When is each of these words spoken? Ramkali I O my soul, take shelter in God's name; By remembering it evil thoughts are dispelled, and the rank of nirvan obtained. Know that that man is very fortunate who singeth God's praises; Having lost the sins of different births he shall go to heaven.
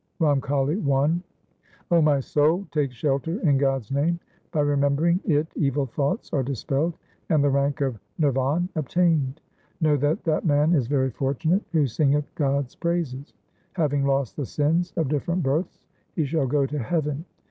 Ramkali 0.19 0.81
I 0.91 1.95
O 1.95 2.01
my 2.01 2.19
soul, 2.19 2.65
take 2.71 2.91
shelter 2.91 3.39
in 3.47 3.59
God's 3.59 3.91
name; 3.91 4.19
By 4.51 4.61
remembering 4.61 5.19
it 5.25 5.47
evil 5.55 5.85
thoughts 5.85 6.31
are 6.33 6.41
dispelled, 6.41 6.97
and 7.29 7.43
the 7.43 7.51
rank 7.51 7.81
of 7.81 7.99
nirvan 8.17 8.67
obtained. 8.75 9.41
Know 9.79 9.97
that 9.97 10.23
that 10.23 10.43
man 10.43 10.73
is 10.73 10.87
very 10.87 11.11
fortunate 11.11 11.61
who 11.71 11.85
singeth 11.85 12.33
God's 12.33 12.73
praises; 12.73 13.35
Having 13.73 14.07
lost 14.07 14.37
the 14.37 14.45
sins 14.47 14.91
of 14.95 15.07
different 15.07 15.43
births 15.43 15.77
he 16.15 16.25
shall 16.25 16.47
go 16.47 16.65
to 16.65 16.79
heaven. 16.79 17.25